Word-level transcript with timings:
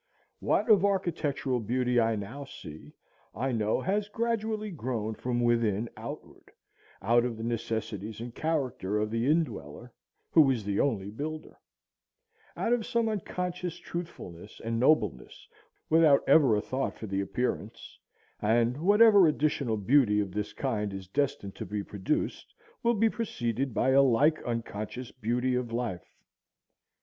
What 0.39 0.67
of 0.67 0.83
architectural 0.83 1.59
beauty 1.59 1.99
I 1.99 2.15
now 2.15 2.43
see, 2.45 2.95
I 3.35 3.51
know 3.51 3.79
has 3.81 4.09
gradually 4.09 4.71
grown 4.71 5.13
from 5.13 5.43
within 5.43 5.89
outward, 5.95 6.49
out 7.03 7.23
of 7.23 7.37
the 7.37 7.43
necessities 7.43 8.19
and 8.19 8.33
character 8.33 8.97
of 8.97 9.11
the 9.11 9.27
indweller, 9.27 9.93
who 10.31 10.49
is 10.49 10.63
the 10.65 10.79
only 10.79 11.11
builder,—out 11.11 12.73
of 12.73 12.83
some 12.87 13.09
unconscious 13.09 13.77
truthfulness, 13.77 14.59
and 14.59 14.79
nobleness, 14.79 15.47
without 15.87 16.23
ever 16.27 16.55
a 16.55 16.61
thought 16.61 16.95
for 16.95 17.05
the 17.05 17.21
appearance 17.21 17.99
and 18.41 18.77
whatever 18.81 19.27
additional 19.27 19.77
beauty 19.77 20.19
of 20.19 20.31
this 20.31 20.51
kind 20.51 20.93
is 20.95 21.07
destined 21.07 21.53
to 21.57 21.65
be 21.67 21.83
produced 21.83 22.55
will 22.81 22.95
be 22.95 23.07
preceded 23.07 23.71
by 23.71 23.89
a 23.91 24.01
like 24.01 24.41
unconscious 24.45 25.11
beauty 25.11 25.53
of 25.53 25.71
life. 25.71 26.11